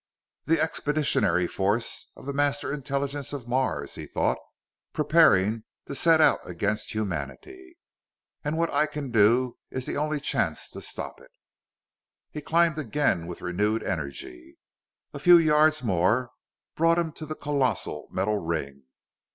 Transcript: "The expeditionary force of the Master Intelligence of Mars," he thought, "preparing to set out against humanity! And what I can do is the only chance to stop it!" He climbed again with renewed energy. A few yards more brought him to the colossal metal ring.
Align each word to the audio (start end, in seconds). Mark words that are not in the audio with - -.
"The 0.45 0.59
expeditionary 0.59 1.45
force 1.45 2.09
of 2.15 2.25
the 2.25 2.33
Master 2.33 2.73
Intelligence 2.73 3.33
of 3.33 3.47
Mars," 3.47 3.93
he 3.93 4.07
thought, 4.07 4.39
"preparing 4.93 5.63
to 5.85 5.93
set 5.93 6.19
out 6.19 6.39
against 6.49 6.95
humanity! 6.95 7.77
And 8.43 8.57
what 8.57 8.71
I 8.73 8.87
can 8.87 9.11
do 9.11 9.59
is 9.69 9.85
the 9.85 9.97
only 9.97 10.19
chance 10.19 10.71
to 10.71 10.81
stop 10.81 11.21
it!" 11.21 11.29
He 12.31 12.41
climbed 12.41 12.79
again 12.79 13.27
with 13.27 13.43
renewed 13.43 13.83
energy. 13.83 14.57
A 15.13 15.19
few 15.19 15.37
yards 15.37 15.83
more 15.83 16.31
brought 16.73 16.97
him 16.97 17.11
to 17.11 17.27
the 17.27 17.35
colossal 17.35 18.07
metal 18.09 18.39
ring. 18.39 18.85